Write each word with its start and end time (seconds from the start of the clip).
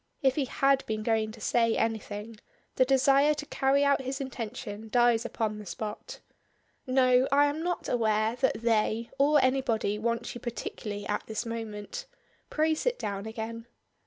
If 0.23 0.33
he 0.33 0.45
had 0.45 0.83
been 0.87 1.03
going 1.03 1.31
to 1.33 1.39
say 1.39 1.77
anything, 1.77 2.39
the 2.75 2.85
desire 2.85 3.35
to 3.35 3.45
carry 3.45 3.83
out 3.85 4.01
his 4.01 4.19
intention 4.19 4.89
dies 4.89 5.25
upon 5.25 5.59
the 5.59 5.65
spot. 5.67 6.21
"No, 6.87 7.27
I 7.31 7.45
am 7.45 7.61
not 7.61 7.87
aware 7.87 8.35
that 8.37 8.61
'they' 8.63 9.11
or 9.19 9.39
anybody 9.43 9.99
wants 9.99 10.33
you 10.33 10.41
particularly 10.41 11.05
at 11.05 11.27
this 11.27 11.45
moment. 11.45 12.07
Pray 12.49 12.73
sit 12.73 12.97
down 12.97 13.27
again." 13.27 13.67